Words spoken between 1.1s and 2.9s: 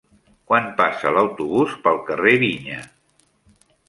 l'autobús pel carrer Vinya?